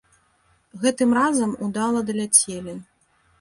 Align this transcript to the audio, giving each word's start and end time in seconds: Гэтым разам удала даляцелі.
Гэтым 0.85 1.13
разам 1.17 1.53
удала 1.67 2.01
даляцелі. 2.09 2.73